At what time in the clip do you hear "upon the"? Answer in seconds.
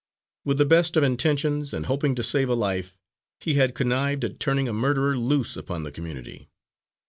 5.55-5.91